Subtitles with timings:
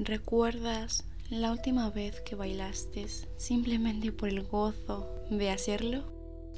[0.00, 6.04] ¿Recuerdas la última vez que bailaste simplemente por el gozo de hacerlo?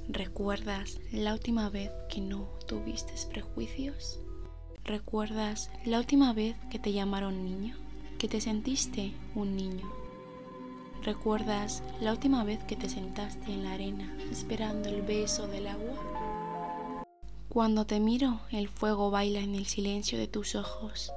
[0.09, 4.21] ¿Recuerdas la última vez que no tuviste prejuicios?
[4.84, 7.79] ¿Recuerdas la última vez que te llamaron niño?
[8.18, 9.91] ¿Que te sentiste un niño?
[11.02, 17.04] ¿Recuerdas la última vez que te sentaste en la arena esperando el beso del agua?
[17.48, 21.11] Cuando te miro, el fuego baila en el silencio de tus ojos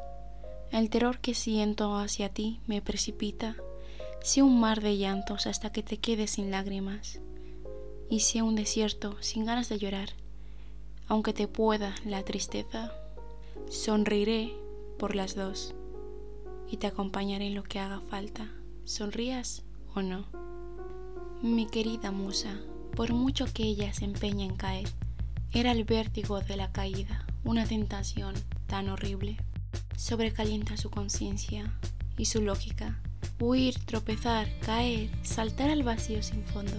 [0.79, 3.55] el terror que siento hacia ti me precipita,
[4.23, 7.19] sea un mar de llantos hasta que te quedes sin lágrimas,
[8.09, 10.09] y sea un desierto sin ganas de llorar,
[11.07, 12.91] aunque te pueda la tristeza,
[13.69, 14.51] sonreiré
[14.97, 15.75] por las dos.
[16.67, 18.49] Y te acompañaré en lo que haga falta,
[18.83, 19.61] sonrías
[19.93, 20.25] o no.
[21.43, 22.59] Mi querida musa,
[22.95, 24.89] por mucho que ella se empeña en caer,
[25.53, 28.33] era el vértigo de la caída, una tentación
[28.65, 29.37] tan horrible
[29.95, 31.73] sobrecalienta su conciencia
[32.17, 32.99] y su lógica.
[33.39, 36.77] Huir, tropezar, caer, saltar al vacío sin fondo,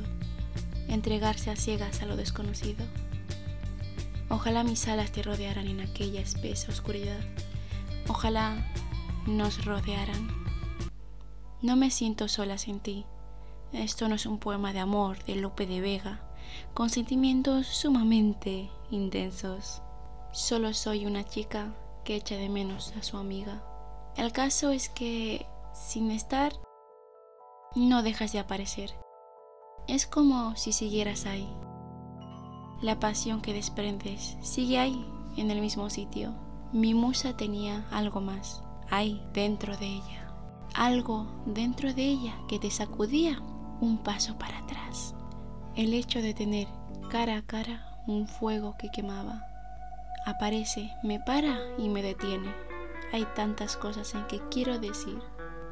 [0.89, 2.85] entregarse a ciegas a lo desconocido.
[4.29, 7.21] Ojalá mis alas te rodearan en aquella espesa oscuridad.
[8.09, 8.67] Ojalá
[9.27, 10.29] nos rodearan.
[11.63, 13.05] No me siento sola sin ti.
[13.73, 16.21] Esto no es un poema de amor de Lope de Vega,
[16.75, 19.83] con sentimientos sumamente intensos.
[20.33, 23.63] Solo soy una chica que echa de menos a su amiga.
[24.17, 26.53] El caso es que, sin estar,
[27.75, 28.91] no dejas de aparecer.
[29.89, 31.49] Es como si siguieras ahí.
[32.81, 35.05] La pasión que desprendes sigue ahí,
[35.37, 36.35] en el mismo sitio.
[36.73, 40.29] Mi musa tenía algo más, ahí, dentro de ella.
[40.75, 43.41] Algo dentro de ella que te sacudía
[43.81, 45.15] un paso para atrás.
[45.77, 46.69] El hecho de tener
[47.11, 49.54] cara a cara un fuego que quemaba
[50.25, 52.53] aparece, me para y me detiene.
[53.13, 55.19] Hay tantas cosas en que quiero decir.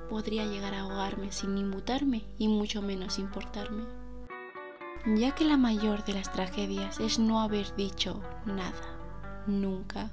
[0.09, 3.85] Podría llegar a ahogarme sin inmutarme y mucho menos importarme.
[5.17, 10.11] Ya que la mayor de las tragedias es no haber dicho nada, nunca.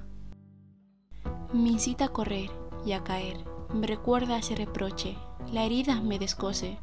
[1.52, 2.50] Me incita a correr
[2.84, 3.44] y a caer.
[3.72, 5.16] Me recuerda ese reproche.
[5.52, 6.78] La herida me descose.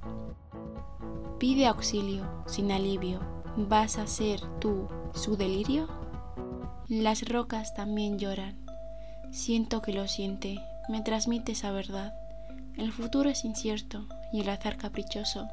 [1.40, 3.20] Pide auxilio sin alivio.
[3.58, 5.97] ¿Vas a ser tú su delirio?
[6.90, 8.56] Las rocas también lloran.
[9.30, 12.14] Siento que lo siente, me transmite esa verdad.
[12.78, 15.50] El futuro es incierto y el azar caprichoso.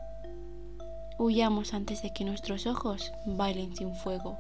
[1.19, 4.39] Huyamos antes de que nuestros ojos bailen sin fuego.